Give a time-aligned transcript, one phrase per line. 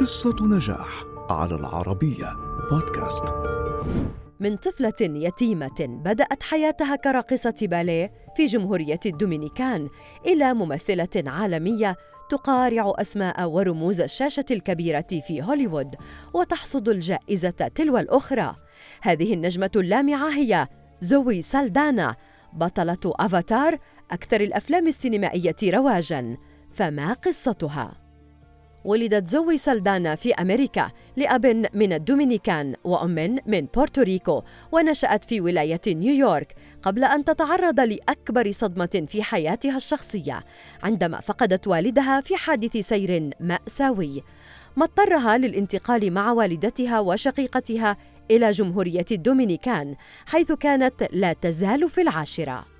[0.00, 2.36] قصة نجاح على العربية
[2.70, 3.24] بودكاست.
[4.40, 9.88] من طفلة يتيمة بدأت حياتها كراقصة باليه في جمهورية الدومينيكان
[10.26, 11.96] إلى ممثلة عالمية
[12.30, 15.94] تقارع أسماء ورموز الشاشة الكبيرة في هوليوود
[16.34, 18.54] وتحصد الجائزة تلو الأخرى.
[19.02, 20.68] هذه النجمة اللامعة هي
[21.00, 22.16] زوي سالدانا
[22.52, 23.78] بطلة أفاتار
[24.10, 26.36] أكثر الأفلام السينمائية رواجاً.
[26.72, 28.07] فما قصتها؟
[28.84, 34.42] ولدت زوي سالدانا في أمريكا لأب من الدومينيكان وأم من بورتوريكو
[34.72, 40.44] ونشأت في ولاية نيويورك قبل أن تتعرض لأكبر صدمة في حياتها الشخصية
[40.82, 44.22] عندما فقدت والدها في حادث سير مأساوي.
[44.76, 47.96] ما اضطرها للانتقال مع والدتها وشقيقتها
[48.30, 52.77] إلى جمهورية الدومينيكان حيث كانت لا تزال في العاشرة.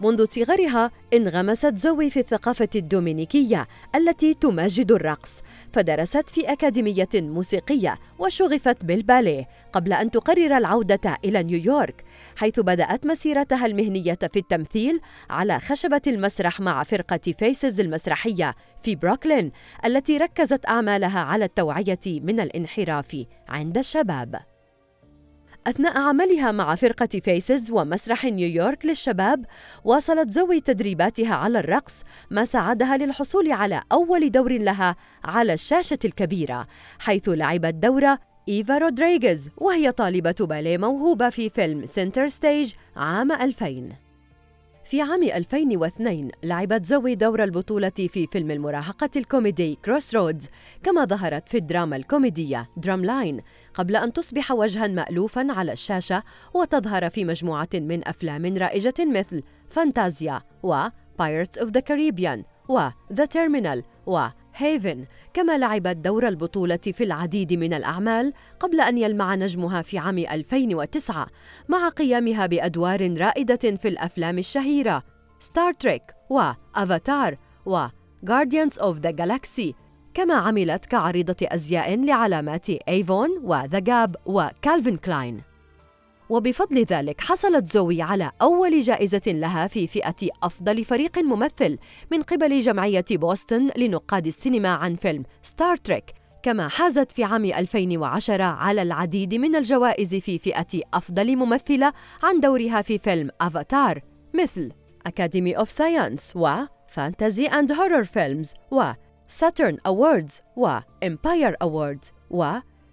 [0.00, 5.42] منذ صغرها انغمست زوي في الثقافة الدومينيكية التي تمجد الرقص
[5.72, 12.04] فدرست في أكاديمية موسيقية وشغفت بالباليه قبل أن تقرر العودة إلى نيويورك
[12.36, 19.52] حيث بدأت مسيرتها المهنية في التمثيل على خشبة المسرح مع فرقة Faces المسرحية في بروكلين
[19.84, 24.40] التي ركزت أعمالها على التوعية من الانحراف عند الشباب.
[25.70, 29.44] أثناء عملها مع فرقة Faces ومسرح نيويورك للشباب
[29.84, 36.66] واصلت زوي تدريباتها على الرقص ما ساعدها للحصول على أول دور لها على الشاشة الكبيرة
[36.98, 38.16] حيث لعبت دور
[38.48, 44.09] إيفا رودريغيز وهي طالبة باليه موهوبة في فيلم Center Stage عام 2000
[44.90, 50.48] في عام 2002 لعبت زوي دور البطولة في فيلم المراهقة الكوميدي Crossroads
[50.82, 53.40] كما ظهرت في الدراما الكوميدية Drumline
[53.74, 56.22] قبل أن تصبح وجها مألوفا على الشاشة
[56.54, 60.88] وتظهر في مجموعة من أفلام رائجة مثل فانتازيا و
[61.22, 65.04] Pirates of the Caribbean و The Terminal و Haven
[65.34, 71.26] كما لعبت دور البطولة في العديد من الأعمال قبل أن يلمع نجمها في عام 2009
[71.68, 75.02] مع قيامها بأدوار رائدة في الأفلام الشهيرة
[75.40, 77.86] Star Trek وأفاتار و
[78.26, 79.74] Guardians of the Galaxy
[80.14, 85.49] كما عملت كعارضة أزياء لعلامات Avon و The Gap و Calvin Klein
[86.30, 91.78] وبفضل ذلك حصلت زوي على أول جائزة لها في فئة أفضل فريق ممثل
[92.12, 96.04] من قبل جمعية بوسطن لنقاد السينما عن فيلم Star Trek
[96.42, 101.92] كما حازت في عام 2010 على العديد من الجوائز في فئة أفضل ممثلة
[102.22, 104.00] عن دورها في فيلم أفاتار
[104.34, 104.72] مثل
[105.06, 106.50] Academy of Science و
[106.88, 108.82] Fantasy and Horror Films و
[109.28, 112.52] Saturn Awards و Empire Awards و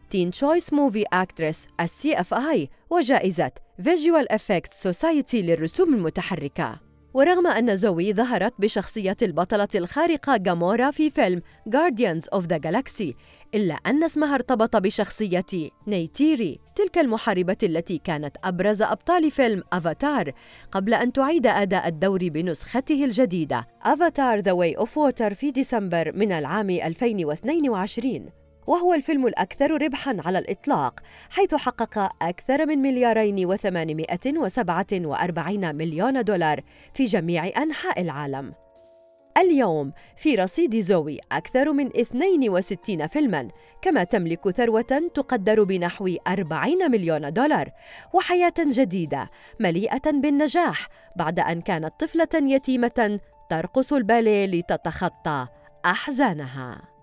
[0.10, 3.52] Teen Choice Movie Actress ال CFA وجائزة
[3.84, 6.80] Visual Effects Society للرسوم المتحركة.
[7.14, 13.14] ورغم أن زوي ظهرت بشخصية البطلة الخارقة جامورا في فيلم Guardians of the Galaxy
[13.56, 15.46] إلا أن اسمها ارتبط بشخصية
[15.88, 20.32] نيتيري تلك المحاربة التي كانت أبرز أبطال فيلم أفاتار
[20.72, 23.68] قبل أن تعيد أداء الدور بنسخته الجديدة.
[23.84, 28.30] أفاتار The Way of Water في ديسمبر من العام 2022
[28.68, 36.24] وهو الفيلم الأكثر ربحاً على الإطلاق حيث حقق أكثر من مليارين وثمانمائة وسبعة وأربعين مليون
[36.24, 36.62] دولار
[36.94, 38.54] في جميع أنحاء العالم.
[39.38, 43.48] اليوم في رصيد زوي أكثر من 62 فيلماً
[43.82, 47.72] كما تملك ثروة تقدر بنحو 40 مليون دولار
[48.14, 49.30] وحياة جديدة
[49.60, 53.20] مليئة بالنجاح بعد أن كانت طفلة يتيمة
[53.50, 55.48] ترقص الباليه لتتخطى
[55.86, 56.97] أحزانها.